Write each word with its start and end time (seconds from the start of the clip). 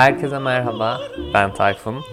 Herkese 0.00 0.38
merhaba, 0.38 1.00
ben 1.34 1.54
Tayfun. 1.54 2.04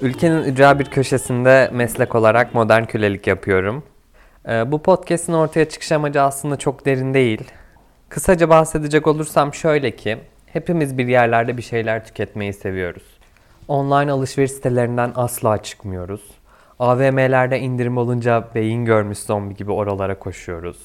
Ülkenin 0.00 0.42
ücra 0.42 0.78
bir 0.78 0.84
köşesinde 0.84 1.70
meslek 1.72 2.14
olarak 2.14 2.54
modern 2.54 2.84
kölelik 2.84 3.26
yapıyorum. 3.26 3.82
Ee, 4.48 4.72
bu 4.72 4.82
podcast'in 4.82 5.32
ortaya 5.32 5.68
çıkış 5.68 5.92
amacı 5.92 6.22
aslında 6.22 6.56
çok 6.56 6.86
derin 6.86 7.14
değil. 7.14 7.50
Kısaca 8.08 8.48
bahsedecek 8.48 9.06
olursam 9.06 9.54
şöyle 9.54 9.96
ki, 9.96 10.18
hepimiz 10.46 10.98
bir 10.98 11.06
yerlerde 11.06 11.56
bir 11.56 11.62
şeyler 11.62 12.04
tüketmeyi 12.04 12.52
seviyoruz. 12.52 13.18
Online 13.68 14.12
alışveriş 14.12 14.52
sitelerinden 14.52 15.12
asla 15.14 15.62
çıkmıyoruz. 15.62 16.22
AVM'lerde 16.78 17.60
indirim 17.60 17.98
olunca 17.98 18.44
beyin 18.54 18.84
görmüş 18.84 19.18
zombi 19.18 19.54
gibi 19.54 19.72
oralara 19.72 20.18
koşuyoruz. 20.18 20.78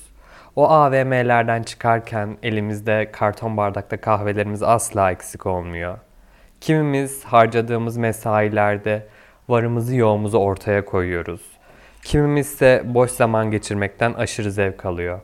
O 0.55 0.69
AVM'lerden 0.69 1.63
çıkarken 1.63 2.37
elimizde 2.43 3.09
karton 3.11 3.57
bardakta 3.57 4.01
kahvelerimiz 4.01 4.63
asla 4.63 5.11
eksik 5.11 5.45
olmuyor. 5.45 5.97
Kimimiz 6.61 7.23
harcadığımız 7.23 7.97
mesailerde 7.97 9.07
varımızı 9.49 9.95
yoğumuzu 9.95 10.37
ortaya 10.37 10.85
koyuyoruz. 10.85 11.41
Kimimiz 12.03 12.47
ise 12.47 12.83
boş 12.85 13.11
zaman 13.11 13.51
geçirmekten 13.51 14.13
aşırı 14.13 14.51
zevk 14.51 14.85
alıyor. 14.85 15.19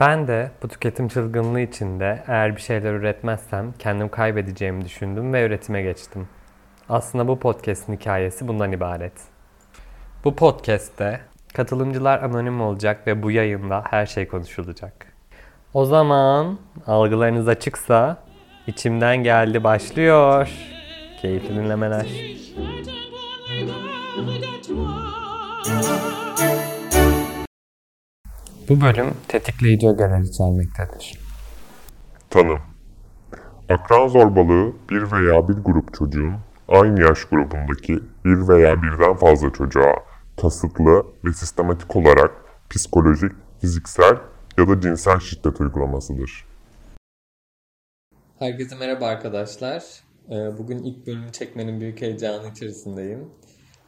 Ben 0.00 0.28
de 0.28 0.50
bu 0.62 0.68
tüketim 0.68 1.08
çılgınlığı 1.08 1.60
içinde 1.60 2.22
eğer 2.28 2.56
bir 2.56 2.60
şeyler 2.60 2.92
üretmezsem 2.92 3.72
kendim 3.78 4.08
kaybedeceğimi 4.08 4.84
düşündüm 4.84 5.32
ve 5.32 5.46
üretime 5.46 5.82
geçtim. 5.82 6.28
Aslında 6.88 7.28
bu 7.28 7.38
podcast'in 7.38 7.96
hikayesi 7.96 8.48
bundan 8.48 8.72
ibaret. 8.72 9.12
Bu 10.24 10.36
podcast'te 10.36 11.20
katılımcılar 11.54 12.22
anonim 12.22 12.60
olacak 12.60 13.06
ve 13.06 13.22
bu 13.22 13.30
yayında 13.30 13.84
her 13.90 14.06
şey 14.06 14.28
konuşulacak. 14.28 15.06
O 15.74 15.84
zaman 15.84 16.58
algılarınız 16.86 17.48
açıksa 17.48 18.16
içimden 18.66 19.16
geldi 19.16 19.64
başlıyor. 19.64 20.73
Keyifli 21.24 21.54
dinlemeler. 21.54 22.06
Bu 28.68 28.80
bölüm 28.80 29.14
tetikleyici 29.28 29.88
ögeler 29.88 30.20
içermektedir. 30.20 31.18
Tanım 32.30 32.58
Akran 33.68 34.08
zorbalığı 34.08 34.72
bir 34.90 35.12
veya 35.12 35.48
bir 35.48 35.54
grup 35.54 35.94
çocuğun 35.94 36.34
aynı 36.68 37.00
yaş 37.00 37.24
grubundaki 37.24 38.00
bir 38.24 38.48
veya 38.48 38.82
birden 38.82 39.16
fazla 39.16 39.52
çocuğa 39.52 39.94
kasıtlı 40.40 41.06
ve 41.24 41.32
sistematik 41.32 41.96
olarak 41.96 42.30
psikolojik, 42.70 43.32
fiziksel 43.60 44.16
ya 44.58 44.68
da 44.68 44.80
cinsel 44.80 45.20
şiddet 45.20 45.60
uygulamasıdır. 45.60 46.46
Herkese 48.38 48.76
merhaba 48.76 49.06
arkadaşlar. 49.06 50.04
Ee, 50.30 50.58
Bugün 50.58 50.78
ilk 50.78 51.06
bölümü 51.06 51.32
çekmenin 51.32 51.80
büyük 51.80 52.02
heyecanı 52.02 52.48
içerisindeyim. 52.48 53.30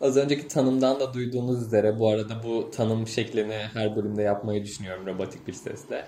Az 0.01 0.17
önceki 0.17 0.49
tanımdan 0.49 1.01
da 1.01 1.15
duyduğunuz 1.15 1.63
üzere 1.67 1.99
bu 1.99 2.09
arada 2.09 2.43
bu 2.45 2.71
tanım 2.71 3.07
şeklini 3.07 3.55
her 3.73 3.97
bölümde 3.97 4.23
yapmayı 4.23 4.65
düşünüyorum 4.65 5.07
robotik 5.07 5.47
bir 5.47 5.53
sesle. 5.53 6.05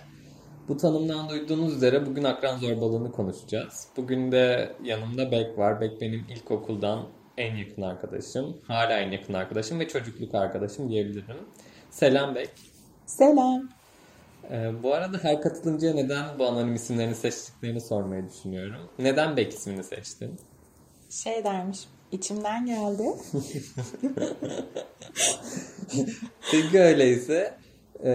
Bu 0.69 0.77
tanımdan 0.77 1.29
duyduğunuz 1.29 1.77
üzere 1.77 2.07
bugün 2.07 2.25
akran 2.25 2.59
zorbalığını 2.59 3.13
konuşacağız. 3.13 3.89
Bugün 3.97 4.33
de 4.33 4.73
yanımda 4.85 5.31
Bek 5.31 5.59
var. 5.59 5.81
Bek 5.81 6.01
benim 6.01 6.27
ilkokuldan 6.29 7.07
en 7.37 7.57
yakın 7.57 7.83
arkadaşım. 7.83 8.57
Hala 8.67 8.99
en 8.99 9.11
yakın 9.11 9.35
arkadaşım 9.35 9.81
ve 9.81 9.89
çocukluk 9.89 10.35
arkadaşım 10.35 10.89
diyebilirim. 10.89 11.37
Selam 11.91 12.35
Bek. 12.35 12.51
Selam. 13.07 13.78
Ee, 14.51 14.83
bu 14.83 14.95
arada 14.95 15.19
her 15.23 15.41
katılımcıya 15.43 15.95
neden 15.95 16.39
bu 16.39 16.47
anonim 16.47 16.75
isimlerini 16.75 17.15
seçtiklerini 17.15 17.81
sormayı 17.81 18.29
düşünüyorum. 18.29 18.91
Neden 18.99 19.37
Bek 19.37 19.53
ismini 19.53 19.85
seçtin? 19.85 20.41
Şey 21.11 21.45
dermiş, 21.45 21.79
içimden 22.13 22.67
geldi. 22.67 23.03
Peki 26.51 26.81
öyleyse 26.81 27.55
e, 28.05 28.11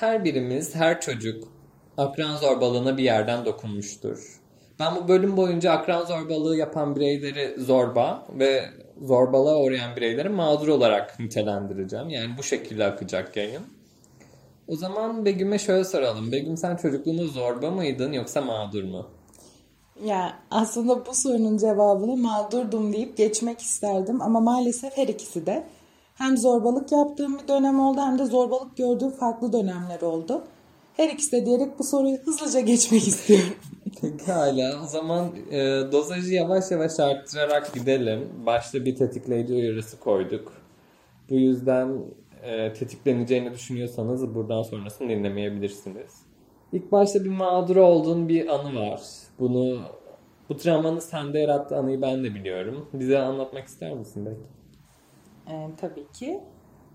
her 0.00 0.24
birimiz, 0.24 0.74
her 0.74 1.00
çocuk 1.00 1.48
akran 1.96 2.36
zorbalığına 2.36 2.96
bir 2.96 3.02
yerden 3.02 3.44
dokunmuştur. 3.44 4.40
Ben 4.80 4.96
bu 4.96 5.08
bölüm 5.08 5.36
boyunca 5.36 5.72
akran 5.72 6.04
zorbalığı 6.04 6.56
yapan 6.56 6.96
bireyleri 6.96 7.60
zorba 7.60 8.26
ve 8.38 8.64
zorbalığa 9.02 9.56
uğrayan 9.56 9.96
bireyleri 9.96 10.28
mağdur 10.28 10.68
olarak 10.68 11.20
nitelendireceğim. 11.20 12.08
Yani 12.08 12.30
bu 12.38 12.42
şekilde 12.42 12.84
akacak 12.84 13.36
yayın. 13.36 13.77
O 14.68 14.76
zaman 14.76 15.24
Begüm'e 15.24 15.58
şöyle 15.58 15.84
soralım. 15.84 16.32
Begüm 16.32 16.56
sen 16.56 16.76
çocukluğunda 16.76 17.26
zorba 17.26 17.70
mıydın 17.70 18.12
yoksa 18.12 18.40
mağdur 18.40 18.84
mu? 18.84 19.06
Ya 20.04 20.38
aslında 20.50 21.06
bu 21.06 21.14
sorunun 21.14 21.56
cevabını 21.56 22.16
mağdurdum 22.16 22.92
deyip 22.92 23.16
geçmek 23.16 23.60
isterdim 23.60 24.22
ama 24.22 24.40
maalesef 24.40 24.96
her 24.96 25.08
ikisi 25.08 25.46
de. 25.46 25.66
Hem 26.14 26.36
zorbalık 26.38 26.92
yaptığım 26.92 27.38
bir 27.38 27.48
dönem 27.48 27.80
oldu 27.80 28.00
hem 28.00 28.18
de 28.18 28.26
zorbalık 28.26 28.76
gördüğüm 28.76 29.10
farklı 29.10 29.52
dönemler 29.52 30.00
oldu. 30.00 30.44
Her 30.96 31.08
ikisi 31.08 31.32
de 31.32 31.46
diyerek 31.46 31.78
bu 31.78 31.84
soruyu 31.84 32.16
hızlıca 32.16 32.60
geçmek 32.60 33.08
istiyorum. 33.08 33.54
Pekala. 34.00 34.82
O 34.84 34.86
zaman 34.86 35.28
e, 35.50 35.58
dozajı 35.92 36.34
yavaş 36.34 36.70
yavaş 36.70 37.00
arttırarak 37.00 37.74
gidelim. 37.74 38.28
Başta 38.46 38.84
bir 38.84 38.96
tetikleyici 38.96 39.54
uyarısı 39.54 40.00
koyduk. 40.00 40.52
Bu 41.30 41.34
yüzden 41.34 41.88
e, 42.42 42.72
tetikleneceğini 42.72 43.52
düşünüyorsanız 43.52 44.34
buradan 44.34 44.62
sonrasını 44.62 45.08
dinlemeyebilirsiniz. 45.08 46.22
İlk 46.72 46.92
başta 46.92 47.24
bir 47.24 47.30
mağdur 47.30 47.76
olduğun 47.76 48.28
bir 48.28 48.54
anı 48.54 48.80
var. 48.80 49.00
Bunu 49.38 49.78
bu 50.48 50.56
travmanın 50.56 50.98
sende 50.98 51.38
yarattığı 51.38 51.76
anıyı 51.76 52.02
ben 52.02 52.24
de 52.24 52.34
biliyorum. 52.34 52.88
Bize 52.92 53.18
anlatmak 53.18 53.66
ister 53.66 53.94
misin 53.94 54.26
belki? 54.26 54.48
Ee, 55.48 55.70
tabii 55.76 56.06
ki. 56.12 56.40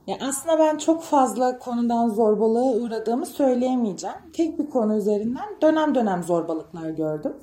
Ya 0.08 0.18
aslında 0.22 0.60
ben 0.60 0.78
çok 0.78 1.04
fazla 1.04 1.60
konudan 1.60 2.10
zorbalığa 2.10 2.74
uğradığımı 2.74 3.26
söyleyemeyeceğim. 3.26 4.18
Tek 4.34 4.60
bir 4.60 4.70
konu 4.70 4.98
üzerinden 4.98 5.62
dönem 5.62 5.96
dönem 5.96 6.24
zorbalıklar 6.24 6.90
gördüm. 6.90 7.34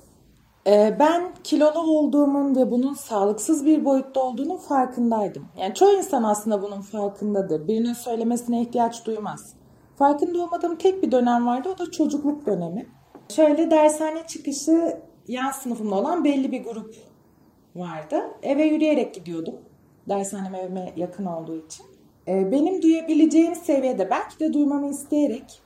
Ee, 0.67 0.97
ben 0.99 1.35
kilolu 1.45 1.81
olduğumun 1.81 2.57
ve 2.57 2.71
bunun 2.71 2.95
sağlıksız 2.95 3.67
bir 3.67 3.85
boyutta 3.85 4.21
olduğunun 4.21 4.57
farkındaydım. 4.57 5.49
Yani 5.57 5.75
çoğu 5.75 5.93
insan 5.93 6.23
aslında 6.23 6.63
bunun 6.63 6.81
farkındadır. 6.81 7.69
Birinin 7.69 7.93
söylemesine 7.93 8.63
ihtiyaç 8.63 9.07
duymaz. 9.07 9.55
Farkında 9.97 10.43
olmadığım 10.43 10.77
tek 10.77 11.03
bir 11.03 11.13
dönem 11.13 11.47
vardı 11.47 11.69
o 11.75 11.79
da 11.79 11.91
çocukluk 11.91 12.47
dönemi. 12.47 12.87
Şöyle 13.29 13.71
dershane 13.71 14.27
çıkışı 14.27 15.01
yan 15.29 15.51
sınıfımda 15.51 15.95
olan 15.95 16.25
belli 16.25 16.53
bir 16.53 16.65
grup 16.65 16.95
vardı. 17.77 18.23
Eve 18.43 18.65
yürüyerek 18.65 19.15
gidiyordum. 19.15 19.55
Dershanem 20.09 20.55
evime 20.55 20.93
yakın 20.97 21.27
olduğu 21.27 21.57
için. 21.57 21.87
Ee, 22.29 22.53
benim 22.53 22.83
duyabileceğim 22.83 23.55
seviyede 23.55 24.11
belki 24.11 24.41
de 24.41 24.53
duymamı 24.53 24.91
isteyerek 24.91 25.63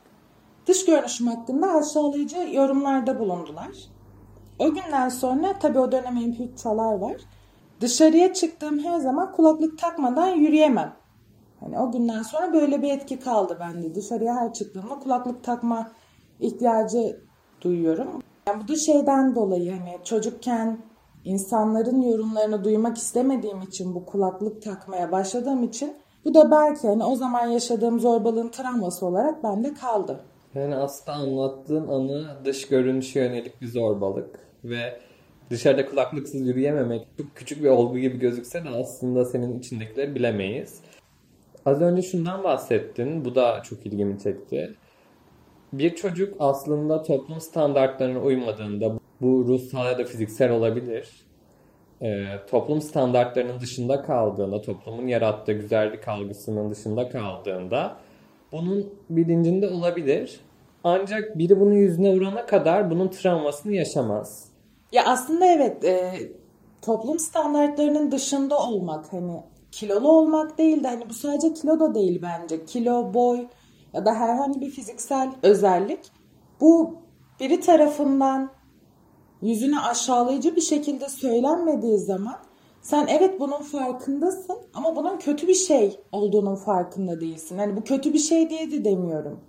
dış 0.66 0.84
görünüşüm 0.84 1.26
hakkında 1.26 1.72
aşağılayıcı 1.72 2.38
yorumlarda 2.52 3.18
bulundular. 3.18 3.93
O 4.58 4.74
günden 4.74 5.08
sonra 5.08 5.58
tabii 5.60 5.78
o 5.78 5.92
dönem 5.92 6.16
MP3 6.16 6.62
çalar 6.62 6.94
var. 6.94 7.16
Dışarıya 7.80 8.34
çıktığım 8.34 8.78
her 8.78 8.98
zaman 8.98 9.32
kulaklık 9.32 9.78
takmadan 9.78 10.28
yürüyemem. 10.28 10.96
Hani 11.60 11.78
o 11.80 11.92
günden 11.92 12.22
sonra 12.22 12.52
böyle 12.52 12.82
bir 12.82 12.90
etki 12.90 13.20
kaldı 13.20 13.56
bende. 13.60 13.94
Dışarıya 13.94 14.34
her 14.34 14.52
çıktığımda 14.52 14.98
kulaklık 14.98 15.44
takma 15.44 15.90
ihtiyacı 16.40 17.20
duyuyorum. 17.60 18.22
Yani 18.46 18.62
bu 18.64 18.68
da 18.68 18.76
şeyden 18.76 19.34
dolayı 19.34 19.70
hani 19.70 19.98
çocukken 20.04 20.78
insanların 21.24 22.02
yorumlarını 22.02 22.64
duymak 22.64 22.96
istemediğim 22.96 23.62
için 23.62 23.94
bu 23.94 24.06
kulaklık 24.06 24.62
takmaya 24.62 25.12
başladığım 25.12 25.62
için 25.62 25.96
bu 26.24 26.34
da 26.34 26.50
belki 26.50 26.88
hani 26.88 27.04
o 27.04 27.16
zaman 27.16 27.46
yaşadığım 27.46 28.00
zorbalığın 28.00 28.48
travması 28.48 29.06
olarak 29.06 29.44
bende 29.44 29.74
kaldı. 29.74 30.20
Yani 30.54 30.76
aslında 30.76 31.18
anlattığın 31.18 31.88
anı 31.88 32.44
dış 32.44 32.68
görünüşe 32.68 33.20
yönelik 33.20 33.62
bir 33.62 33.68
zorbalık 33.68 34.53
ve 34.64 35.00
dışarıda 35.50 35.86
kulaklıksız 35.86 36.48
yürüyememek 36.48 37.06
çok 37.18 37.36
küçük 37.36 37.62
bir 37.62 37.68
olgu 37.68 37.98
gibi 37.98 38.18
gözükse 38.18 38.64
de 38.64 38.68
aslında 38.68 39.24
senin 39.24 39.58
içindekileri 39.58 40.14
bilemeyiz. 40.14 40.80
Az 41.66 41.80
önce 41.80 42.02
şundan 42.02 42.44
bahsettin. 42.44 43.24
Bu 43.24 43.34
da 43.34 43.62
çok 43.62 43.86
ilgimi 43.86 44.18
çekti. 44.18 44.74
Bir 45.72 45.94
çocuk 45.94 46.34
aslında 46.38 47.02
toplum 47.02 47.40
standartlarına 47.40 48.20
uymadığında 48.20 48.98
bu 49.20 49.44
ruhsal 49.48 49.86
ya 49.86 49.98
da 49.98 50.04
fiziksel 50.04 50.50
olabilir. 50.50 51.08
Ee, 52.02 52.24
toplum 52.50 52.80
standartlarının 52.80 53.60
dışında 53.60 54.02
kaldığında, 54.02 54.62
toplumun 54.62 55.06
yarattığı 55.06 55.52
güzellik 55.52 56.08
algısının 56.08 56.70
dışında 56.70 57.08
kaldığında 57.08 57.96
bunun 58.52 58.94
bilincinde 59.10 59.68
olabilir. 59.68 60.40
Ancak 60.84 61.38
biri 61.38 61.60
bunun 61.60 61.74
yüzüne 61.74 62.12
vurana 62.16 62.46
kadar 62.46 62.90
bunun 62.90 63.08
travmasını 63.08 63.74
yaşamaz. 63.74 64.53
Ya 64.94 65.04
aslında 65.06 65.46
evet 65.46 65.84
e, 65.84 66.12
toplum 66.82 67.18
standartlarının 67.18 68.10
dışında 68.10 68.58
olmak 68.58 69.12
hani 69.12 69.42
kilolu 69.72 70.08
olmak 70.08 70.58
değil 70.58 70.84
de 70.84 70.88
hani 70.88 71.08
bu 71.08 71.14
sadece 71.14 71.54
kilo 71.54 71.80
da 71.80 71.94
değil 71.94 72.22
bence. 72.22 72.64
Kilo, 72.64 73.14
boy 73.14 73.46
ya 73.92 74.04
da 74.04 74.14
herhangi 74.14 74.60
bir 74.60 74.70
fiziksel 74.70 75.32
özellik 75.42 76.00
bu 76.60 76.96
biri 77.40 77.60
tarafından 77.60 78.50
yüzüne 79.42 79.80
aşağılayıcı 79.80 80.56
bir 80.56 80.60
şekilde 80.60 81.08
söylenmediği 81.08 81.98
zaman 81.98 82.36
sen 82.82 83.06
evet 83.06 83.40
bunun 83.40 83.62
farkındasın 83.62 84.56
ama 84.74 84.96
bunun 84.96 85.18
kötü 85.18 85.48
bir 85.48 85.54
şey 85.54 86.00
olduğunun 86.12 86.56
farkında 86.56 87.20
değilsin. 87.20 87.58
Yani 87.58 87.76
bu 87.76 87.84
kötü 87.84 88.12
bir 88.12 88.18
şey 88.18 88.50
diye 88.50 88.70
de 88.72 88.84
demiyorum. 88.84 89.40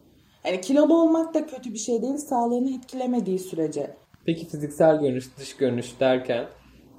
Yani 0.46 0.62
kilolu 0.62 1.02
olmak 1.02 1.34
da 1.34 1.46
kötü 1.46 1.74
bir 1.74 1.80
şey 1.80 2.02
değil 2.02 2.18
sağlığını 2.18 2.76
etkilemediği 2.76 3.40
sürece. 3.40 4.05
Peki 4.26 4.48
fiziksel 4.48 5.00
görünüş, 5.00 5.38
dış 5.38 5.58
görünüş 5.58 6.00
derken 6.00 6.46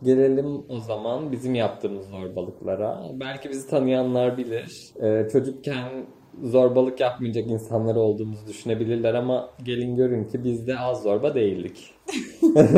gelelim 0.02 0.64
o 0.68 0.80
zaman 0.80 1.32
bizim 1.32 1.54
yaptığımız 1.54 2.06
zorbalıklara. 2.08 3.02
Belki 3.12 3.50
bizi 3.50 3.70
tanıyanlar 3.70 4.38
bilir. 4.38 4.92
Ee, 5.02 5.28
çocukken 5.32 6.06
zorbalık 6.42 7.00
yapmayacak 7.00 7.46
insanlar 7.46 7.96
olduğumuzu 7.96 8.46
düşünebilirler 8.46 9.14
ama 9.14 9.50
gelin 9.64 9.96
görün 9.96 10.24
ki 10.24 10.44
biz 10.44 10.66
de 10.66 10.78
az 10.78 11.02
zorba 11.02 11.34
değildik. 11.34 11.94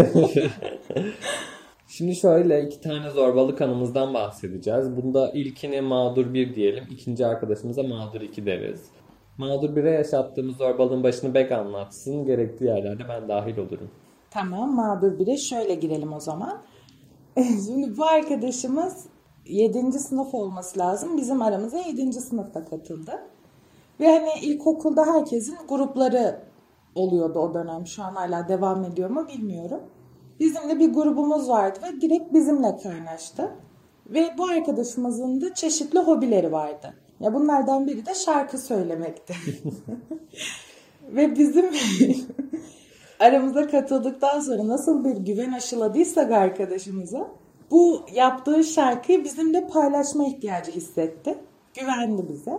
Şimdi 1.89 2.17
şöyle 2.17 2.63
iki 2.63 2.81
tane 2.81 3.11
zorbalık 3.11 3.61
anımızdan 3.61 4.15
bahsedeceğiz. 4.15 4.97
Bunda 4.97 5.31
ilkini 5.31 5.81
mağdur 5.81 6.35
bir 6.35 6.55
diyelim. 6.55 6.85
ikinci 6.91 7.27
arkadaşımıza 7.27 7.83
mağdur 7.83 8.21
iki 8.21 8.47
deriz. 8.47 8.85
Mağdur 9.39 9.77
bire 9.77 9.91
yaşattığımız 9.91 10.57
zorbalığın 10.57 11.03
başını 11.03 11.35
Bek 11.35 11.53
anlatsın. 11.53 12.25
Gerektiği 12.25 12.65
yerlerde 12.65 13.03
ben 13.09 13.29
dahil 13.29 13.59
olurum. 13.59 13.91
Tamam 14.31 14.75
mağdur 14.75 15.19
bire 15.19 15.37
şöyle 15.37 15.75
girelim 15.75 16.13
o 16.13 16.21
zaman. 16.21 16.59
Şimdi 17.37 17.99
bu 17.99 18.05
arkadaşımız 18.05 19.07
7. 19.47 19.93
sınıf 19.93 20.35
olması 20.35 20.79
lazım. 20.79 21.17
Bizim 21.17 21.43
aramıza 21.43 21.79
7. 21.79 22.13
sınıfta 22.13 22.65
katıldı. 22.65 23.13
Ve 24.01 24.19
hani 24.19 24.31
ilkokulda 24.43 25.07
herkesin 25.07 25.57
grupları 25.69 26.41
oluyordu 26.95 27.39
o 27.39 27.55
dönem. 27.55 27.87
Şu 27.87 28.03
an 28.03 28.15
hala 28.15 28.49
devam 28.49 28.85
ediyor 28.85 29.11
mu 29.11 29.29
bilmiyorum. 29.29 29.81
Bizim 30.41 30.69
de 30.69 30.79
bir 30.79 30.95
grubumuz 30.95 31.49
vardı 31.49 31.79
ve 31.83 32.01
direkt 32.01 32.35
bizimle 32.35 32.77
kaynaştı. 32.77 33.51
Ve 34.07 34.35
bu 34.39 34.45
arkadaşımızın 34.45 35.41
da 35.41 35.55
çeşitli 35.55 35.99
hobileri 35.99 36.53
vardı. 36.53 36.95
Ya 37.21 37.35
bunlardan 37.35 37.87
biri 37.87 38.07
de 38.07 38.15
şarkı 38.15 38.59
söylemekti. 38.59 39.35
ve 41.09 41.37
bizim 41.39 41.67
aramıza 43.21 43.67
katıldıktan 43.67 44.41
sonra 44.41 44.69
nasıl 44.69 45.05
bir 45.05 45.17
güven 45.17 45.53
aşıladıysak 45.53 46.33
arkadaşımıza 46.33 47.29
bu 47.71 48.07
yaptığı 48.15 48.65
şarkıyı 48.65 49.25
bizimle 49.25 49.67
paylaşma 49.67 50.27
ihtiyacı 50.27 50.73
hissetti. 50.73 51.39
Güvendi 51.81 52.29
bize. 52.29 52.59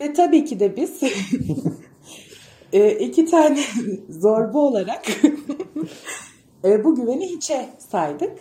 Ve 0.00 0.12
tabii 0.12 0.44
ki 0.44 0.60
de 0.60 0.76
biz 0.76 1.00
e, 2.72 2.90
iki 2.90 3.24
tane 3.24 3.60
zorba 4.08 4.58
olarak 4.58 5.04
e, 6.64 6.84
bu 6.84 6.94
güveni 6.94 7.28
hiçe 7.28 7.68
saydık. 7.78 8.38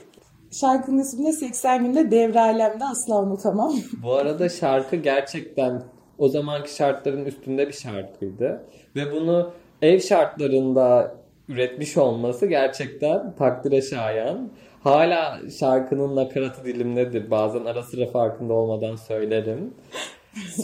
Şarkının 0.52 1.02
ismi 1.02 1.26
de 1.26 1.32
80 1.32 1.86
günde 1.86 2.12
devre 2.12 2.40
alemde 2.40 2.86
asla 2.86 3.24
unutamam. 3.24 3.74
Bu 4.04 4.14
arada 4.14 4.50
şarkı 4.50 4.96
gerçekten 4.96 5.84
o 6.18 6.30
zamanki 6.30 6.76
şartların 6.76 7.26
üstünde 7.26 7.68
bir 7.68 7.74
şarkıydı. 7.74 8.66
Ve 8.96 9.12
bunu 9.12 9.52
ev 9.82 10.00
şartlarında 10.00 11.16
üretmiş 11.50 11.98
olması 11.98 12.46
gerçekten 12.46 13.36
takdire 13.36 13.82
şayan. 13.82 14.50
Hala 14.84 15.40
şarkının 15.60 16.16
nakaratı 16.16 16.66
dilimdedir. 16.66 17.32
Bazen 17.32 17.66
ara 17.66 17.84
sıra 17.84 18.08
farkında 18.08 18.54
olmadan 18.54 18.96
söylerim. 18.96 19.74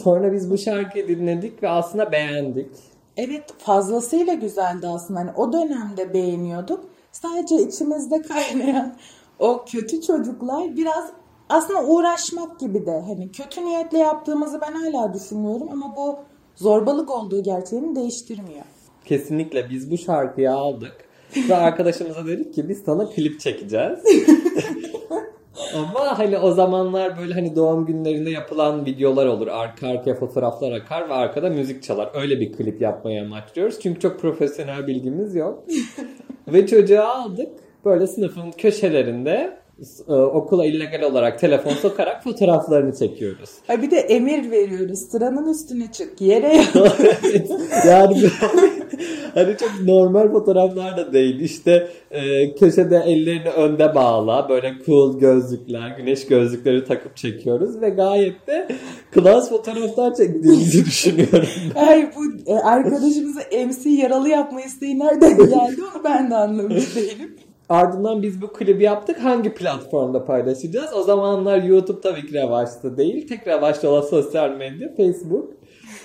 Sonra 0.02 0.32
biz 0.32 0.50
bu 0.50 0.58
şarkıyı 0.58 1.08
dinledik 1.08 1.62
ve 1.62 1.68
aslında 1.68 2.12
beğendik. 2.12 2.70
Evet 3.16 3.44
fazlasıyla 3.58 4.34
güzeldi 4.34 4.88
aslında. 4.88 5.20
Hani 5.20 5.30
o 5.36 5.52
dönemde 5.52 6.14
beğeniyorduk. 6.14 6.84
Sadece 7.12 7.56
içimizde 7.56 8.22
kaynayan 8.22 8.94
o 9.38 9.64
kötü 9.64 10.02
çocuklar 10.02 10.76
biraz 10.76 11.12
aslında 11.48 11.84
uğraşmak 11.84 12.60
gibi 12.60 12.86
de 12.86 13.02
hani 13.06 13.32
kötü 13.32 13.64
niyetle 13.64 13.98
yaptığımızı 13.98 14.60
ben 14.60 14.72
hala 14.72 15.14
düşünüyorum 15.14 15.68
ama 15.72 15.96
bu 15.96 16.18
zorbalık 16.56 17.10
olduğu 17.10 17.42
gerçeğini 17.42 17.96
değiştirmiyor. 17.96 18.64
Kesinlikle 19.04 19.70
biz 19.70 19.90
bu 19.90 19.98
şarkıyı 19.98 20.52
aldık 20.52 20.96
ve 21.48 21.54
arkadaşımıza 21.54 22.26
dedik 22.26 22.54
ki 22.54 22.68
biz 22.68 22.82
sana 22.84 23.10
klip 23.10 23.40
çekeceğiz. 23.40 23.98
Ama 25.74 26.18
hani 26.18 26.38
o 26.38 26.52
zamanlar 26.52 27.18
böyle 27.18 27.34
hani 27.34 27.56
doğum 27.56 27.86
günlerinde 27.86 28.30
yapılan 28.30 28.86
videolar 28.86 29.26
olur. 29.26 29.46
Arka 29.46 29.88
arkaya 29.88 30.14
fotoğraflar 30.14 30.72
akar 30.72 31.08
ve 31.08 31.12
arkada 31.12 31.50
müzik 31.50 31.82
çalar. 31.82 32.10
Öyle 32.14 32.40
bir 32.40 32.52
klip 32.52 32.80
yapmayı 32.80 33.22
amaçlıyoruz. 33.22 33.80
Çünkü 33.80 34.00
çok 34.00 34.20
profesyonel 34.20 34.86
bilgimiz 34.86 35.34
yok. 35.34 35.64
ve 36.48 36.66
çocuğu 36.66 37.02
aldık. 37.02 37.48
Böyle 37.84 38.06
sınıfın 38.06 38.50
köşelerinde 38.50 39.61
e, 40.08 40.12
okula 40.12 40.66
illegal 40.66 41.02
olarak 41.02 41.38
telefon 41.38 41.70
sokarak 41.70 42.24
fotoğraflarını 42.24 42.94
çekiyoruz. 42.96 43.50
Ha 43.66 43.82
bir 43.82 43.90
de 43.90 43.96
emir 43.96 44.50
veriyoruz. 44.50 44.98
Sıranın 44.98 45.50
üstüne 45.52 45.92
çık. 45.92 46.20
Yere 46.20 46.56
yat. 46.56 46.74
yani 47.86 48.16
hani 49.34 49.56
çok 49.56 49.70
normal 49.84 50.32
fotoğraflar 50.32 50.96
da 50.96 51.12
değil. 51.12 51.40
İşte 51.40 51.88
e, 52.10 52.54
köşede 52.54 53.02
ellerini 53.06 53.48
önde 53.48 53.94
bağla. 53.94 54.48
Böyle 54.48 54.74
cool 54.86 55.18
gözlükler, 55.18 55.96
güneş 55.98 56.26
gözlükleri 56.26 56.84
takıp 56.84 57.16
çekiyoruz 57.16 57.80
ve 57.80 57.88
gayet 57.88 58.46
de 58.46 58.68
klas 59.10 59.48
fotoğraflar 59.48 60.14
çektiğimizi 60.14 60.84
düşünüyorum. 60.86 61.48
Ay 61.74 62.10
bu 62.16 62.50
e, 62.52 62.54
arkadaşımıza 62.54 63.40
MC 63.66 63.90
yaralı 63.90 64.28
yapma 64.28 64.60
isteği 64.60 64.98
nereden 64.98 65.36
geldi 65.36 65.80
onu 65.94 66.04
ben 66.04 66.30
de 66.30 66.34
anlamış 66.34 66.96
değilim. 66.96 67.36
Ardından 67.72 68.22
biz 68.22 68.42
bu 68.42 68.52
klibi 68.52 68.84
yaptık. 68.84 69.16
Hangi 69.22 69.54
platformda 69.54 70.24
paylaşacağız? 70.24 70.92
O 70.94 71.02
zamanlar 71.02 71.62
YouTube 71.62 72.00
tabii 72.00 72.26
ki 72.26 72.32
revaçta 72.34 72.96
değil. 72.96 73.28
Tek 73.28 73.46
revaçta 73.46 73.88
olan 73.88 74.00
sosyal 74.00 74.50
medya 74.50 74.94
Facebook. 74.96 75.52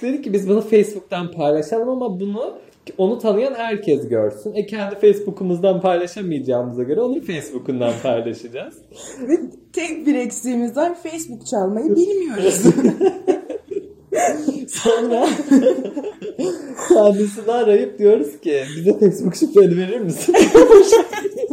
Dedik 0.02 0.24
ki 0.24 0.34
biz 0.34 0.50
bunu 0.50 0.62
Facebook'tan 0.62 1.32
paylaşalım 1.32 1.90
ama 1.90 2.20
bunu 2.20 2.58
onu 2.98 3.20
tanıyan 3.20 3.54
herkes 3.54 4.10
görsün. 4.10 4.54
E 4.54 4.66
kendi 4.66 4.96
Facebook'umuzdan 4.96 5.82
paylaşamayacağımıza 5.82 6.84
göre 6.84 7.02
onu 7.02 7.22
Facebook'undan 7.22 7.94
paylaşacağız. 8.04 8.76
Ve 9.30 9.38
tek 9.74 10.08
bir 10.08 10.16
eksiğimiz 10.16 10.78
var 10.78 10.96
Facebook 11.04 11.48
çalmayı 11.48 11.96
bilmiyoruz. 11.96 12.64
Sonra 14.68 15.28
kendisini 16.90 17.52
arayıp 17.52 18.00
diyoruz 18.00 18.40
ki 18.42 18.64
bize 18.78 19.00
Facebook 19.00 19.36
şifreni 19.36 19.78
verir 19.78 20.00
misin? 20.00 20.36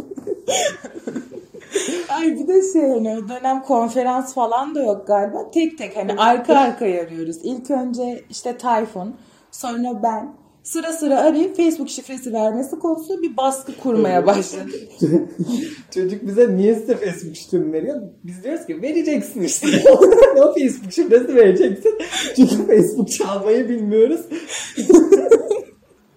Ay 2.09 2.39
bir 2.39 2.47
de 2.47 2.61
şey 2.73 2.81
hani 2.81 3.17
o 3.17 3.29
dönem 3.29 3.61
konferans 3.61 4.33
falan 4.33 4.75
da 4.75 4.83
yok 4.83 5.07
galiba. 5.07 5.51
Tek 5.51 5.77
tek 5.77 5.97
hani 5.97 6.13
arka 6.13 6.55
arkaya 6.55 7.03
arıyoruz. 7.03 7.37
İlk 7.43 7.71
önce 7.71 8.23
işte 8.29 8.57
Tayfun, 8.57 9.15
sonra 9.51 10.03
ben. 10.03 10.45
Sıra 10.63 10.93
sıra 10.93 11.19
arayıp 11.19 11.57
Facebook 11.57 11.89
şifresi 11.89 12.33
vermesi 12.33 12.79
konusunda 12.79 13.21
bir 13.21 13.37
baskı 13.37 13.77
kurmaya 13.77 14.25
başladı. 14.25 14.71
Çocuk 15.91 16.27
bize 16.27 16.55
niye 16.57 16.75
size 16.75 16.95
Facebook 16.95 17.35
şifremi 17.35 17.73
veriyor? 17.73 18.01
Biz 18.23 18.43
diyoruz 18.43 18.65
ki 18.65 18.81
vereceksin 18.81 19.41
işte. 19.41 19.67
o 20.37 20.53
Facebook 20.53 20.91
şifresi 20.91 21.35
vereceksin. 21.35 21.97
Çünkü 22.35 22.67
Facebook 22.67 23.11
çalmayı 23.11 23.69
bilmiyoruz. 23.69 24.21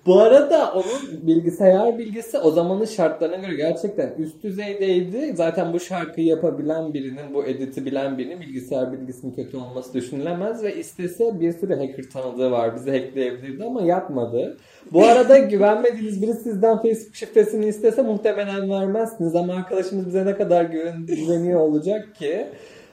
Bu 0.09 0.21
arada 0.21 0.73
onun 0.73 1.27
bilgisayar 1.27 1.99
bilgisi 1.99 2.38
o 2.38 2.50
zamanın 2.50 2.85
şartlarına 2.85 3.37
göre 3.37 3.55
gerçekten 3.55 4.15
üst 4.19 4.43
düzeydeydi. 4.43 5.33
Zaten 5.37 5.73
bu 5.73 5.81
şarkıyı 5.81 6.27
yapabilen 6.27 6.95
birinin, 6.95 7.35
bu 7.35 7.45
editi 7.45 7.87
bilen 7.87 8.19
birinin 8.19 8.41
bilgisayar 8.41 8.93
bilgisinin 8.93 9.35
kötü 9.35 9.57
olması 9.57 9.95
düşünülemez 9.95 10.62
ve 10.62 10.77
istese 10.77 11.41
bir 11.41 11.53
sürü 11.53 11.75
hacker 11.75 12.11
tanıdığı 12.12 12.50
var. 12.50 12.75
Bizi 12.77 12.91
hackleyebilirdi 12.91 13.65
ama 13.65 13.83
yapmadı. 13.83 14.57
Bu 14.93 15.05
arada 15.05 15.38
güvenmediğiniz 15.53 16.23
biri 16.23 16.35
sizden 16.35 16.83
Facebook 16.83 17.15
şifresini 17.15 17.67
istese 17.67 18.03
muhtemelen 18.03 18.71
vermezsiniz 18.71 19.37
ama 19.37 19.55
arkadaşımız 19.55 20.07
bize 20.07 20.27
ne 20.27 20.37
kadar 20.37 20.65
güven, 20.65 21.07
güveniyor 21.07 21.61
olacak 21.61 22.15
ki 22.15 22.47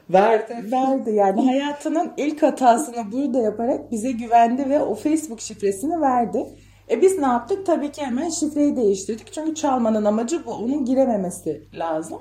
verdi. 0.09 0.71
Verdi 0.71 1.11
yani 1.11 1.45
hayatının 1.45 2.11
ilk 2.17 2.43
hatasını 2.43 3.11
burada 3.11 3.39
yaparak 3.39 3.91
bize 3.91 4.11
güvendi 4.11 4.69
ve 4.69 4.79
o 4.79 4.95
Facebook 4.95 5.41
şifresini 5.41 6.01
verdi. 6.01 6.45
E 6.89 7.01
biz 7.01 7.19
ne 7.19 7.25
yaptık? 7.25 7.65
Tabii 7.65 7.91
ki 7.91 8.01
hemen 8.05 8.29
şifreyi 8.29 8.75
değiştirdik. 8.75 9.33
Çünkü 9.33 9.55
çalmanın 9.55 10.05
amacı 10.05 10.45
bu. 10.45 10.51
Onun 10.51 10.85
girememesi 10.85 11.63
lazım. 11.73 12.19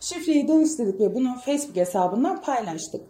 Şifreyi 0.00 0.48
değiştirdik 0.48 1.00
ve 1.00 1.14
bunu 1.14 1.34
Facebook 1.44 1.76
hesabından 1.76 2.42
paylaştık. 2.42 3.00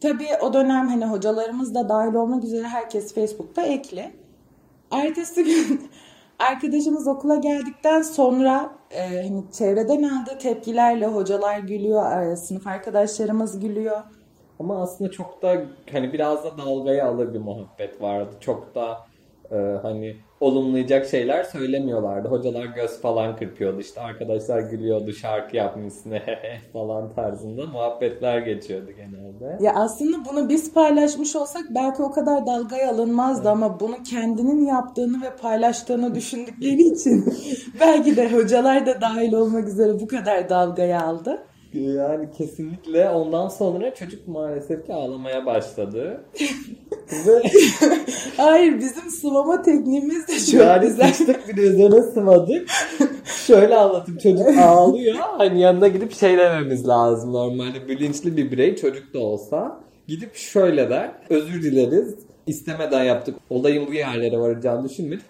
Tabii 0.00 0.28
o 0.42 0.52
dönem 0.52 0.88
hani 0.88 1.06
hocalarımız 1.06 1.74
da 1.74 1.88
dahil 1.88 2.14
olmak 2.14 2.44
üzere 2.44 2.62
herkes 2.62 3.14
Facebook'ta 3.14 3.62
ekli. 3.62 4.12
Ertesi 4.90 5.44
gün 5.44 5.90
arkadaşımız 6.38 7.08
okula 7.08 7.36
geldikten 7.36 8.02
sonra 8.02 8.70
e, 8.90 9.22
hani 9.22 9.44
çevreden 9.52 10.02
aldığı 10.02 10.38
tepkilerle 10.38 11.06
hocalar 11.06 11.58
gülüyor, 11.58 12.22
e, 12.22 12.36
sınıf 12.36 12.66
arkadaşlarımız 12.66 13.60
gülüyor. 13.60 14.02
Ama 14.60 14.82
aslında 14.82 15.10
çok 15.10 15.42
da 15.42 15.62
hani 15.92 16.12
biraz 16.12 16.44
da 16.44 16.58
dalgaya 16.58 17.08
alır 17.08 17.34
bir 17.34 17.38
muhabbet 17.38 18.02
vardı. 18.02 18.30
Çok 18.40 18.74
da 18.74 18.98
e, 19.50 19.56
hani 19.82 20.16
olumlayacak 20.40 21.06
şeyler 21.06 21.44
söylemiyorlardı. 21.44 22.28
Hocalar 22.28 22.64
göz 22.64 23.00
falan 23.00 23.36
kırpıyordu. 23.36 23.80
İşte 23.80 24.00
arkadaşlar 24.00 24.60
gülüyordu 24.60 25.12
şarkı 25.12 25.56
yapmışsın 25.56 26.14
falan 26.72 27.14
tarzında 27.14 27.66
muhabbetler 27.66 28.38
geçiyordu 28.38 28.90
genelde. 28.96 29.64
Ya 29.64 29.72
aslında 29.74 30.16
bunu 30.30 30.48
biz 30.48 30.74
paylaşmış 30.74 31.36
olsak 31.36 31.62
belki 31.70 32.02
o 32.02 32.10
kadar 32.10 32.46
dalgaya 32.46 32.90
alınmazdı 32.90 33.50
ama 33.50 33.80
bunu 33.80 34.02
kendinin 34.10 34.66
yaptığını 34.66 35.22
ve 35.22 35.36
paylaştığını 35.42 36.14
düşündükleri 36.14 36.82
için 36.82 37.34
belki 37.80 38.16
de 38.16 38.32
hocalar 38.32 38.86
da 38.86 39.00
dahil 39.00 39.32
olmak 39.32 39.68
üzere 39.68 40.00
bu 40.00 40.06
kadar 40.06 40.48
dalgaya 40.48 41.02
aldı. 41.02 41.46
Yani 41.74 42.30
kesinlikle 42.38 43.10
ondan 43.10 43.48
sonra 43.48 43.94
çocuk 43.94 44.28
maalesef 44.28 44.86
ki 44.86 44.92
ağlamaya 44.94 45.46
başladı. 45.46 46.24
Ve 47.26 47.42
Hayır 48.36 48.78
bizim 48.78 49.10
sıvama 49.10 49.62
tekniğimiz 49.62 50.28
de 50.28 50.38
çok 50.52 50.60
yani 50.60 50.86
güzel. 50.86 51.12
sıçtık 51.12 51.48
bir 51.48 51.62
üzerine 51.62 52.02
sıvadık. 52.02 52.68
Şöyle 53.46 53.76
anlatayım 53.76 54.18
çocuk 54.20 54.58
ağlıyor. 54.58 55.16
Hani 55.18 55.60
yanına 55.60 55.88
gidip 55.88 56.12
şey 56.12 56.38
dememiz 56.38 56.88
lazım 56.88 57.32
normalde 57.32 57.88
bilinçli 57.88 58.36
bir 58.36 58.52
birey 58.52 58.76
çocuk 58.76 59.14
da 59.14 59.18
olsa. 59.18 59.80
Gidip 60.08 60.34
şöyle 60.34 60.90
der. 60.90 61.10
Özür 61.30 61.62
dileriz. 61.62 62.14
İstemeden 62.46 63.04
yaptık. 63.04 63.34
Olayın 63.50 63.86
bu 63.86 63.92
yerlere 63.92 64.38
varacağını 64.38 64.88
düşünmedik. 64.88 65.24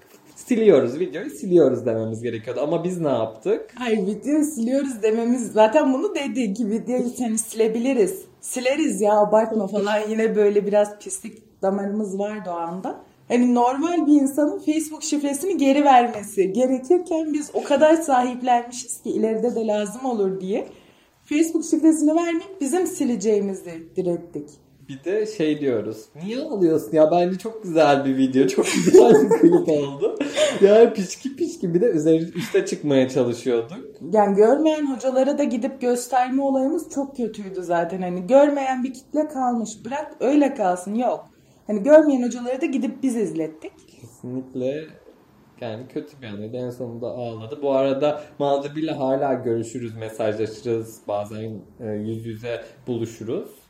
Siliyoruz 0.49 1.01
videoyu 1.01 1.31
siliyoruz 1.31 1.87
dememiz 1.87 2.23
gerekiyordu. 2.23 2.61
Ama 2.61 2.85
biz 2.85 3.01
ne 3.01 3.09
yaptık? 3.09 3.71
Hayır 3.75 4.07
videoyu 4.07 4.45
siliyoruz 4.45 5.03
dememiz 5.03 5.53
zaten 5.53 5.93
bunu 5.93 6.15
dedik 6.15 6.57
ki 6.57 6.71
videoyu 6.71 7.09
seni 7.09 7.39
silebiliriz. 7.39 8.25
Sileriz 8.41 9.01
ya 9.01 9.19
abartma 9.19 9.67
falan 9.67 10.01
yine 10.09 10.37
böyle 10.37 10.67
biraz 10.67 10.99
pislik 10.99 11.63
damarımız 11.63 12.19
vardı 12.19 12.51
o 12.51 12.57
anda. 12.57 13.01
Hani 13.29 13.55
normal 13.55 14.07
bir 14.07 14.13
insanın 14.13 14.59
Facebook 14.59 15.03
şifresini 15.03 15.57
geri 15.57 15.85
vermesi 15.85 16.53
gerekirken 16.53 17.33
biz 17.33 17.51
o 17.55 17.63
kadar 17.63 17.95
sahiplenmişiz 17.95 19.03
ki 19.03 19.11
ileride 19.11 19.55
de 19.55 19.67
lazım 19.67 20.05
olur 20.05 20.41
diye. 20.41 20.69
Facebook 21.25 21.65
şifresini 21.65 22.15
vermeyip 22.15 22.61
bizim 22.61 22.87
sileceğimizi 22.87 23.89
direttik. 23.97 24.66
Bir 24.89 25.05
de 25.05 25.27
şey 25.27 25.61
diyoruz. 25.61 26.05
Niye 26.23 26.39
ağlıyorsun 26.39 26.93
ya? 26.93 27.11
Bence 27.11 27.39
çok 27.39 27.63
güzel 27.63 28.05
bir 28.05 28.17
video. 28.17 28.47
Çok 28.47 28.65
güzel 28.65 29.15
bir 29.15 29.29
klip 29.41 29.69
oldu. 29.69 30.19
Yani 30.61 30.93
pişki 30.93 31.37
pişki 31.37 31.75
bir 31.75 31.81
de 31.81 31.87
üzeri 31.87 32.39
üste 32.39 32.67
çıkmaya 32.67 33.09
çalışıyorduk. 33.09 33.79
Yani 34.13 34.37
görmeyen 34.37 34.95
hocalara 34.95 35.39
da 35.39 35.45
gidip 35.45 35.81
gösterme 35.81 36.43
olayımız 36.43 36.91
çok 36.95 37.17
kötüydü 37.17 37.63
zaten. 37.63 38.03
Hani 38.03 38.27
görmeyen 38.27 38.85
bir 38.85 38.95
kitle 38.95 39.29
kalmış. 39.29 39.71
Bırak 39.85 40.13
öyle 40.21 40.55
kalsın. 40.55 40.95
Yok. 40.95 41.31
Hani 41.67 41.83
görmeyen 41.83 42.23
hocaları 42.27 42.61
da 42.61 42.67
gidip 42.67 43.03
biz 43.03 43.17
izlettik. 43.17 43.73
Kesinlikle 44.01 44.85
yani 45.61 45.89
kötü 45.89 46.23
bir 46.23 46.27
anıydı. 46.27 46.57
En 46.57 46.71
sonunda 46.71 47.07
ağladı. 47.07 47.63
Bu 47.63 47.73
arada 47.73 48.23
Mağdurbi'yle 48.39 48.93
hala 48.93 49.35
görüşürüz, 49.35 49.97
mesajlaşırız. 49.97 51.01
Bazen 51.09 51.61
e, 51.81 51.87
yüz 51.87 52.27
yüze 52.27 52.65
buluşuruz. 52.87 53.66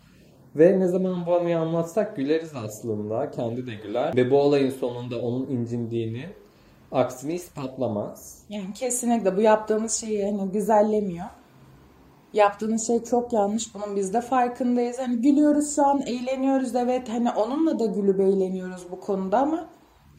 Ve 0.58 0.80
ne 0.80 0.88
zaman 0.88 1.26
bu 1.26 1.34
anıyı 1.34 1.58
anlatsak 1.58 2.16
güleriz 2.16 2.52
aslında. 2.64 3.30
Kendi 3.30 3.66
de 3.66 3.74
güler. 3.74 4.16
Ve 4.16 4.30
bu 4.30 4.36
olayın 4.36 4.70
sonunda 4.70 5.20
onun 5.20 5.46
incindiğini, 5.46 6.26
aksini 6.92 7.34
ispatlamaz. 7.34 8.42
Yani 8.48 8.72
kesinlikle 8.74 9.36
bu 9.36 9.40
yaptığımız 9.40 9.92
şeyi 9.92 10.24
hani 10.24 10.52
güzellemiyor. 10.52 11.26
Yaptığınız 12.32 12.86
şey 12.86 13.04
çok 13.04 13.32
yanlış. 13.32 13.74
Bunun 13.74 13.96
biz 13.96 14.14
de 14.14 14.20
farkındayız. 14.20 14.98
Hani 14.98 15.16
gülüyoruz 15.16 15.76
şu 15.76 15.86
an, 15.86 16.00
eğleniyoruz 16.00 16.74
evet. 16.74 17.08
Hani 17.08 17.30
onunla 17.30 17.78
da 17.78 17.86
gülüp 17.86 18.20
eğleniyoruz 18.20 18.86
bu 18.90 19.00
konuda 19.00 19.38
ama 19.38 19.68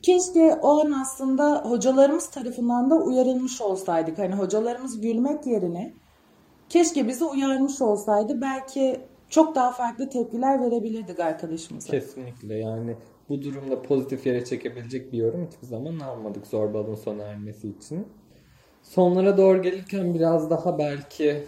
keşke 0.02 0.56
o 0.62 0.82
an 0.82 0.92
aslında 0.92 1.62
hocalarımız 1.66 2.30
tarafından 2.30 2.90
da 2.90 2.96
uyarılmış 2.96 3.62
olsaydık. 3.62 4.18
Hani 4.18 4.36
hocalarımız 4.36 5.02
gülmek 5.02 5.46
yerine 5.46 5.94
keşke 6.70 7.08
bizi 7.08 7.26
uyarmış 7.26 7.82
olsaydı. 7.82 8.42
Belki 8.42 9.02
çok 9.30 9.56
daha 9.56 9.72
farklı 9.72 10.10
tepkiler 10.10 10.62
verebilirdik 10.62 11.20
arkadaşımıza. 11.20 11.92
Kesinlikle 11.92 12.56
yani 12.56 12.96
bu 13.30 13.42
durumda 13.42 13.82
pozitif 13.82 14.26
yere 14.26 14.46
çekebilecek 14.46 15.14
bir 15.14 15.18
yorum 15.18 15.48
hiçbir 15.48 15.68
zaman 15.68 16.00
almadık 16.00 16.48
zorbalığın 16.48 16.96
sona 16.96 17.24
ermesi 17.24 17.70
için. 17.70 18.08
Sonlara 18.84 19.38
doğru 19.38 19.62
gelirken 19.62 20.14
biraz 20.14 20.50
daha 20.50 20.80
belki 20.80 21.44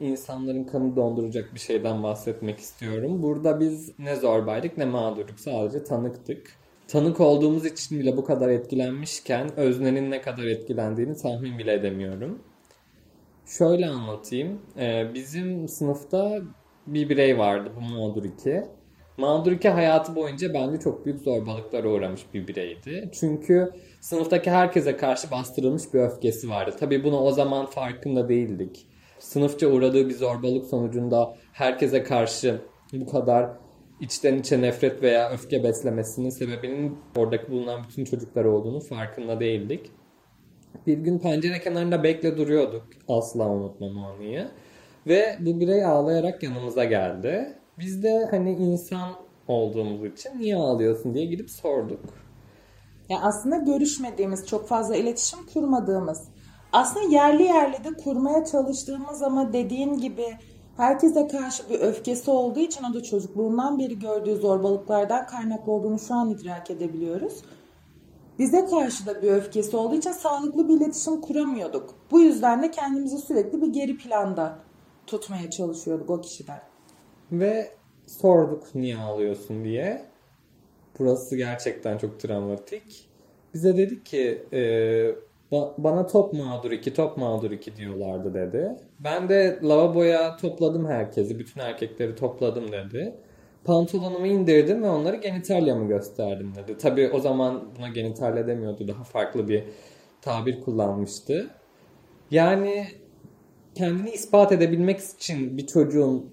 insanların 0.00 0.64
kanı 0.64 0.96
donduracak 0.96 1.54
bir 1.54 1.60
şeyden 1.60 2.02
bahsetmek 2.02 2.58
istiyorum. 2.58 3.22
Burada 3.22 3.60
biz 3.60 3.98
ne 3.98 4.16
zorbaydık 4.16 4.78
ne 4.78 4.84
mağdurduk 4.84 5.40
sadece 5.40 5.84
tanıktık. 5.84 6.52
Tanık 6.88 7.20
olduğumuz 7.20 7.66
için 7.66 7.98
bile 7.98 8.16
bu 8.16 8.24
kadar 8.24 8.48
etkilenmişken 8.48 9.56
öznenin 9.56 10.10
ne 10.10 10.20
kadar 10.20 10.44
etkilendiğini 10.44 11.16
tahmin 11.16 11.58
bile 11.58 11.72
edemiyorum. 11.72 12.38
Şöyle 13.46 13.86
anlatayım. 13.86 14.60
Ee, 14.78 15.10
bizim 15.14 15.68
sınıfta 15.68 16.40
bir 16.86 17.08
birey 17.08 17.38
vardı 17.38 17.72
bu 17.76 17.80
mağdur 17.80 18.24
2. 18.24 18.62
Mağdur 19.16 19.52
2 19.52 19.68
hayatı 19.68 20.16
boyunca 20.16 20.54
bence 20.54 20.80
çok 20.80 21.06
büyük 21.06 21.20
zorbalıklara 21.20 21.88
uğramış 21.88 22.20
bir 22.34 22.48
bireydi. 22.48 23.10
Çünkü 23.12 23.70
sınıftaki 24.00 24.50
herkese 24.50 24.96
karşı 24.96 25.30
bastırılmış 25.30 25.94
bir 25.94 26.00
öfkesi 26.00 26.50
vardı. 26.50 26.76
Tabii 26.80 27.04
bunu 27.04 27.20
o 27.20 27.32
zaman 27.32 27.66
farkında 27.66 28.28
değildik. 28.28 28.86
Sınıfça 29.18 29.66
uğradığı 29.66 30.08
bir 30.08 30.14
zorbalık 30.14 30.66
sonucunda 30.66 31.36
herkese 31.52 32.02
karşı 32.02 32.60
bu 32.92 33.06
kadar 33.06 33.50
içten 34.00 34.38
içe 34.38 34.62
nefret 34.62 35.02
veya 35.02 35.30
öfke 35.30 35.64
beslemesinin 35.64 36.30
sebebinin 36.30 36.98
oradaki 37.16 37.50
bulunan 37.50 37.84
bütün 37.88 38.04
çocuklar 38.04 38.44
olduğunu 38.44 38.80
farkında 38.80 39.40
değildik. 39.40 39.90
Bir 40.86 40.98
gün 40.98 41.18
pencere 41.18 41.60
kenarında 41.60 42.02
bekle 42.02 42.36
duruyorduk. 42.36 42.86
Asla 43.08 43.48
unutmam 43.48 43.96
o 43.96 44.08
anıyı. 44.08 44.48
Ve 45.06 45.36
bu 45.40 45.60
birey 45.60 45.84
ağlayarak 45.84 46.42
yanımıza 46.42 46.84
geldi. 46.84 47.58
Biz 47.78 48.02
de 48.02 48.28
hani 48.30 48.52
insan 48.52 49.10
olduğumuz 49.48 50.04
için 50.04 50.30
niye 50.38 50.56
ağlıyorsun 50.56 51.14
diye 51.14 51.24
gidip 51.24 51.50
sorduk. 51.50 52.00
Ya 53.08 53.18
aslında 53.22 53.56
görüşmediğimiz, 53.56 54.46
çok 54.46 54.68
fazla 54.68 54.96
iletişim 54.96 55.38
kurmadığımız, 55.54 56.22
aslında 56.72 57.14
yerli 57.14 57.42
yerli 57.42 57.84
de 57.84 57.92
kurmaya 58.04 58.44
çalıştığımız 58.44 59.22
ama 59.22 59.52
dediğin 59.52 59.94
gibi 59.94 60.26
herkese 60.76 61.28
karşı 61.28 61.70
bir 61.70 61.80
öfkesi 61.80 62.30
olduğu 62.30 62.60
için 62.60 62.84
o 62.84 62.94
da 62.94 63.02
çocukluğundan 63.02 63.78
beri 63.78 63.98
gördüğü 63.98 64.36
zorbalıklardan 64.36 65.26
kaynaklı 65.26 65.72
olduğunu 65.72 65.98
şu 65.98 66.14
an 66.14 66.30
idrak 66.30 66.70
edebiliyoruz. 66.70 67.42
Bize 68.38 68.66
karşı 68.66 69.06
da 69.06 69.22
bir 69.22 69.30
öfkesi 69.30 69.76
olduğu 69.76 69.94
için 69.94 70.12
sağlıklı 70.12 70.68
bir 70.68 70.74
iletişim 70.74 71.20
kuramıyorduk. 71.20 71.94
Bu 72.10 72.20
yüzden 72.20 72.62
de 72.62 72.70
kendimizi 72.70 73.18
sürekli 73.18 73.62
bir 73.62 73.72
geri 73.72 73.96
planda 73.96 74.58
tutmaya 75.06 75.50
çalışıyorduk 75.50 76.10
o 76.10 76.20
kişiden. 76.20 76.60
Ve 77.32 77.70
sorduk 78.06 78.74
niye 78.74 78.96
ağlıyorsun 78.96 79.64
diye. 79.64 80.04
Burası 80.98 81.36
gerçekten 81.36 81.98
çok 81.98 82.20
travmatik. 82.20 83.08
Bize 83.54 83.76
dedi 83.76 84.04
ki 84.04 84.42
e, 84.52 84.60
ba- 85.52 85.72
bana 85.78 86.06
top 86.06 86.32
mağdur 86.32 86.70
2, 86.70 86.94
top 86.94 87.16
mağdur 87.16 87.50
2 87.50 87.76
diyorlardı 87.76 88.34
dedi. 88.34 88.76
Ben 89.00 89.28
de 89.28 89.58
lavaboya 89.62 90.36
topladım 90.36 90.86
herkesi, 90.86 91.38
bütün 91.38 91.60
erkekleri 91.60 92.14
topladım 92.14 92.72
dedi. 92.72 93.14
Pantolonumu 93.64 94.26
indirdim 94.26 94.82
ve 94.82 94.88
onları 94.88 95.16
genitalyamı 95.16 95.88
gösterdim 95.88 96.52
dedi. 96.56 96.78
Tabii 96.78 97.10
o 97.12 97.20
zaman 97.20 97.64
buna 97.78 97.88
genitalya 97.88 98.46
demiyordu, 98.46 98.88
daha 98.88 99.04
farklı 99.04 99.48
bir 99.48 99.64
tabir 100.22 100.60
kullanmıştı. 100.60 101.50
Yani 102.30 102.86
kendini 103.76 104.10
ispat 104.10 104.52
edebilmek 104.52 105.00
için 105.00 105.58
bir 105.58 105.66
çocuğun 105.66 106.30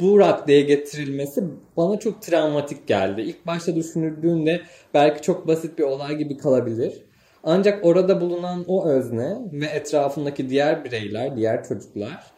bu 0.00 0.18
raddeye 0.18 0.60
getirilmesi 0.60 1.44
bana 1.76 1.98
çok 1.98 2.22
travmatik 2.22 2.86
geldi. 2.86 3.20
İlk 3.20 3.46
başta 3.46 3.76
düşünüldüğünde 3.76 4.60
belki 4.94 5.22
çok 5.22 5.46
basit 5.46 5.78
bir 5.78 5.84
olay 5.84 6.16
gibi 6.16 6.36
kalabilir. 6.36 7.02
Ancak 7.44 7.84
orada 7.84 8.20
bulunan 8.20 8.64
o 8.66 8.86
özne 8.86 9.38
ve 9.52 9.66
etrafındaki 9.66 10.50
diğer 10.50 10.84
bireyler, 10.84 11.36
diğer 11.36 11.64
çocuklar 11.64 12.32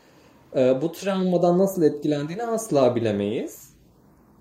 e, 0.56 0.82
bu 0.82 0.92
travmadan 0.92 1.58
nasıl 1.58 1.82
etkilendiğini 1.82 2.42
asla 2.42 2.96
bilemeyiz. 2.96 3.75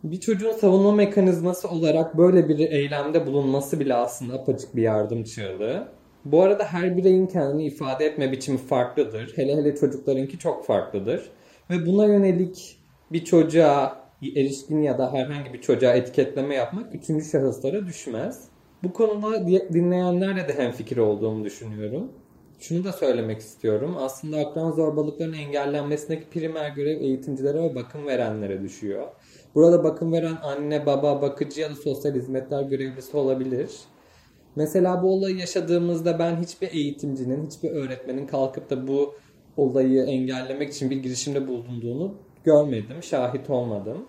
Bir 0.04 0.20
çocuğun 0.20 0.52
savunma 0.52 0.92
mekanizması 0.92 1.70
olarak 1.70 2.18
böyle 2.18 2.50
bir 2.50 2.60
eylemde 2.60 3.28
bulunması 3.28 3.80
bile 3.80 3.94
aslında 3.94 4.34
apaçık 4.34 4.76
bir 4.76 4.82
yardım 4.82 5.24
çığlığı. 5.24 5.88
Bu 6.26 6.42
arada 6.42 6.64
her 6.64 6.98
bireyin 6.98 7.28
kendini 7.28 7.66
ifade 7.66 8.06
etme 8.06 8.32
biçimi 8.32 8.58
farklıdır. 8.58 9.34
Hele 9.36 9.56
hele 9.56 9.76
çocuklarınki 9.76 10.40
çok 10.40 10.66
farklıdır. 10.66 11.30
Ve 11.70 11.86
buna 11.86 12.06
yönelik 12.06 12.78
bir 13.12 13.26
çocuğa, 13.26 14.04
erişkin 14.36 14.82
ya 14.82 14.98
da 14.98 15.14
herhangi 15.14 15.54
bir 15.54 15.62
çocuğa 15.62 15.94
etiketleme 15.94 16.56
yapmak 16.56 16.96
üçüncü 16.96 17.26
şahıslara 17.26 17.88
düşmez. 17.88 18.44
Bu 18.84 18.94
konuda 18.94 19.48
dinleyenlerle 19.48 20.48
de 20.48 20.58
hemfikir 20.58 20.98
olduğumu 20.98 21.46
düşünüyorum. 21.46 22.12
Şunu 22.60 22.84
da 22.84 22.92
söylemek 22.92 23.40
istiyorum. 23.40 23.96
Aslında 24.00 24.38
akran 24.38 24.72
zorbalıklarının 24.72 25.38
engellenmesindeki 25.38 26.30
primer 26.30 26.70
görev 26.70 27.02
eğitimcilere 27.02 27.64
ve 27.64 27.76
bakım 27.76 28.08
verenlere 28.08 28.62
düşüyor. 28.62 29.08
Burada 29.56 29.84
bakım 29.84 30.12
veren 30.12 30.38
anne, 30.44 30.86
baba, 30.86 31.22
bakıcı 31.22 31.62
ya 31.62 31.70
da 31.70 31.76
sosyal 31.76 32.14
hizmetler 32.14 32.62
görevlisi 32.64 33.18
olabilir. 33.18 33.70
Mesela 34.56 35.04
bu 35.04 35.14
olayı 35.14 35.38
yaşadığımızda 35.38 36.20
ben 36.20 36.36
hiçbir 36.36 36.72
eğitimcinin, 36.72 37.46
hiçbir 37.46 37.72
öğretmenin 37.72 38.28
kalkıp 38.28 38.70
da 38.70 38.88
bu 38.88 39.14
olayı 39.58 40.04
engellemek 40.04 40.74
için 40.74 40.90
bir 40.90 40.96
girişimde 40.96 41.48
bulunduğunu 41.48 42.14
görmedim, 42.44 43.04
şahit 43.04 43.50
olmadım. 43.50 44.06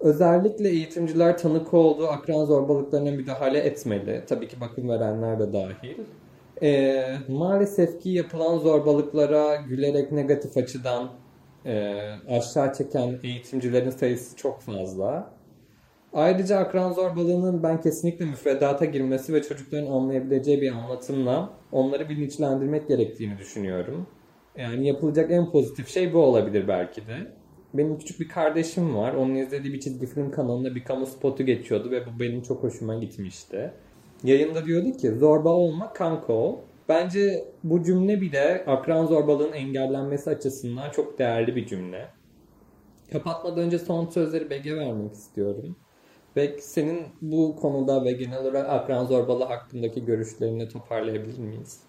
Özellikle 0.00 0.68
eğitimciler 0.68 1.38
tanık 1.38 1.74
olduğu 1.74 2.06
akran 2.06 2.44
zorbalıklarına 2.44 3.10
müdahale 3.10 3.58
etmeli. 3.58 4.24
Tabii 4.26 4.48
ki 4.48 4.60
bakım 4.60 4.88
verenler 4.88 5.38
de 5.38 5.52
dahil. 5.52 5.98
Ee, 6.62 7.16
maalesef 7.28 8.00
ki 8.00 8.10
yapılan 8.10 8.58
zorbalıklara 8.58 9.56
gülerek 9.56 10.12
negatif 10.12 10.56
açıdan 10.56 11.10
e, 11.66 11.94
aşağı 12.28 12.72
çeken 12.74 13.18
eğitimcilerin 13.22 13.90
sayısı 13.90 14.36
çok 14.36 14.60
fazla. 14.60 15.30
Ayrıca 16.14 16.58
akran 16.58 16.92
zorbalığının 16.92 17.62
ben 17.62 17.80
kesinlikle 17.80 18.24
müfredata 18.24 18.84
girmesi 18.84 19.34
ve 19.34 19.42
çocukların 19.42 19.86
anlayabileceği 19.86 20.60
bir 20.60 20.72
anlatımla 20.72 21.50
onları 21.72 22.08
bilinçlendirmek 22.08 22.88
gerektiğini 22.88 23.38
düşünüyorum. 23.38 24.06
Yani 24.56 24.86
yapılacak 24.86 25.30
en 25.30 25.50
pozitif 25.50 25.88
şey 25.88 26.12
bu 26.12 26.18
olabilir 26.18 26.68
belki 26.68 27.06
de. 27.06 27.32
Benim 27.74 27.98
küçük 27.98 28.20
bir 28.20 28.28
kardeşim 28.28 28.96
var. 28.96 29.14
Onun 29.14 29.34
izlediği 29.34 29.74
bir 29.74 29.80
çizgi 29.80 30.06
film 30.06 30.30
kanalında 30.30 30.74
bir 30.74 30.84
kamu 30.84 31.06
spotu 31.06 31.42
geçiyordu 31.42 31.90
ve 31.90 32.06
bu 32.06 32.20
benim 32.20 32.42
çok 32.42 32.62
hoşuma 32.62 32.94
gitmişti. 32.94 33.72
Yayında 34.24 34.64
diyordu 34.64 34.92
ki 34.92 35.10
zorba 35.10 35.48
olma 35.48 35.92
kanka 35.92 36.32
ol. 36.32 36.58
Bence 36.88 37.44
bu 37.64 37.82
cümle 37.82 38.20
bile 38.20 38.64
akran 38.66 39.06
zorbalığının 39.06 39.52
engellenmesi 39.52 40.30
açısından 40.30 40.90
çok 40.90 41.18
değerli 41.18 41.56
bir 41.56 41.66
cümle. 41.66 42.08
Kapatmadan 43.12 43.58
önce 43.58 43.78
son 43.78 44.06
sözleri 44.06 44.50
Bege 44.50 44.76
vermek 44.76 45.12
istiyorum. 45.12 45.76
Bek 46.36 46.62
senin 46.62 47.06
bu 47.22 47.56
konuda 47.56 48.04
ve 48.04 48.12
genel 48.12 48.38
olarak 48.40 48.68
akran 48.70 49.04
zorbalığı 49.04 49.44
hakkındaki 49.44 50.04
görüşlerini 50.04 50.68
toparlayabilir 50.68 51.38
miyiz? 51.38 51.80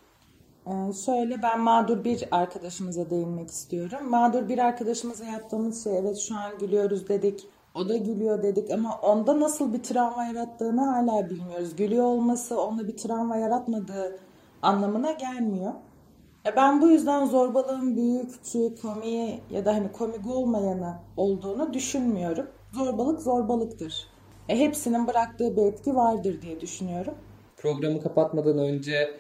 Ee, 0.68 0.94
şöyle 1.06 1.42
ben 1.44 1.60
mağdur 1.60 2.04
bir 2.04 2.28
arkadaşımıza 2.32 3.10
değinmek 3.10 3.50
istiyorum. 3.50 4.10
Mağdur 4.10 4.50
bir 4.50 4.58
arkadaşımıza 4.58 5.26
yaptığımız 5.26 5.84
şey 5.84 5.98
evet 5.98 6.18
şu 6.18 6.36
an 6.36 6.58
gülüyoruz 6.60 7.10
dedik. 7.10 7.48
O 7.76 7.90
da 7.90 7.98
gülüyor 7.98 8.44
dedik 8.44 8.72
ama 8.72 9.00
onda 9.02 9.40
nasıl 9.40 9.74
bir 9.74 9.84
travma 9.84 10.26
yarattığını 10.26 10.82
hala 10.82 11.30
bilmiyoruz. 11.30 11.76
Gülüyor 11.76 12.06
olması 12.06 12.62
onda 12.62 12.88
bir 12.88 12.98
travma 12.98 13.38
yaratmadığı 13.38 14.20
anlamına 14.62 15.12
gelmiyor. 15.12 15.74
E 16.46 16.56
ben 16.56 16.82
bu 16.82 16.88
yüzden 16.88 17.26
zorbalığın 17.26 17.96
büyük, 17.96 18.32
küçük, 18.32 18.82
komiği 18.82 19.42
ya 19.52 19.66
da 19.66 19.74
hani 19.76 19.92
komik 19.92 20.28
olmayanı 20.28 20.94
olduğunu 21.18 21.74
düşünmüyorum. 21.74 22.48
Zorbalık 22.74 23.22
zorbalıktır. 23.22 24.15
E 24.50 24.60
hepsinin 24.60 25.08
bıraktığı 25.08 25.58
bir 25.58 25.62
etki 25.62 25.96
vardır 25.96 26.42
diye 26.42 26.62
düşünüyorum. 26.62 27.14
Programı 27.58 28.02
kapatmadan 28.02 28.58
önce 28.58 29.12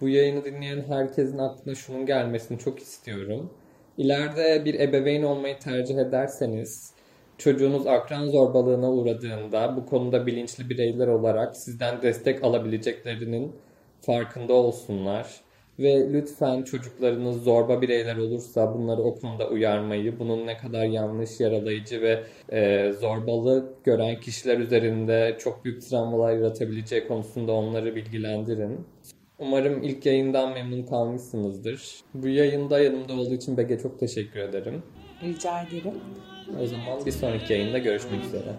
bu 0.00 0.08
yayını 0.08 0.44
dinleyen 0.44 0.84
herkesin 0.88 1.38
aklına 1.38 1.74
şunun 1.74 2.06
gelmesini 2.06 2.58
çok 2.58 2.78
istiyorum. 2.78 3.50
İleride 3.98 4.64
bir 4.64 4.80
ebeveyn 4.80 5.22
olmayı 5.22 5.58
tercih 5.58 5.98
ederseniz 5.98 6.92
çocuğunuz 7.38 7.86
akran 7.86 8.26
zorbalığına 8.26 8.92
uğradığında 8.92 9.76
bu 9.76 9.86
konuda 9.86 10.26
bilinçli 10.26 10.70
bireyler 10.70 11.06
olarak 11.06 11.56
sizden 11.56 12.02
destek 12.02 12.44
alabileceklerinin 12.44 13.52
farkında 14.00 14.52
olsunlar. 14.52 15.40
Ve 15.78 16.12
lütfen 16.12 16.62
çocuklarınız 16.62 17.42
zorba 17.42 17.82
bireyler 17.82 18.16
olursa 18.16 18.74
bunları 18.74 19.02
o 19.02 19.14
konuda 19.14 19.48
uyarmayı, 19.48 20.18
bunun 20.18 20.46
ne 20.46 20.56
kadar 20.56 20.84
yanlış, 20.84 21.40
yaralayıcı 21.40 22.02
ve 22.02 22.24
e, 22.52 22.92
zorbalık 22.92 23.84
gören 23.84 24.20
kişiler 24.20 24.58
üzerinde 24.58 25.36
çok 25.40 25.64
büyük 25.64 25.82
travmalar 25.82 26.32
yaratabileceği 26.32 27.08
konusunda 27.08 27.52
onları 27.52 27.96
bilgilendirin. 27.96 28.86
Umarım 29.38 29.82
ilk 29.82 30.06
yayından 30.06 30.52
memnun 30.52 30.82
kalmışsınızdır. 30.82 32.00
Bu 32.14 32.28
yayında 32.28 32.80
yanımda 32.80 33.12
olduğu 33.12 33.34
için 33.34 33.56
Bege 33.56 33.78
çok 33.78 33.98
teşekkür 33.98 34.40
ederim. 34.40 34.82
Rica 35.22 35.62
ederim. 35.62 36.00
O 36.62 36.66
zaman 36.66 37.06
bir 37.06 37.10
sonraki 37.10 37.52
yayında 37.52 37.78
görüşmek 37.78 38.24
üzere. 38.24 38.54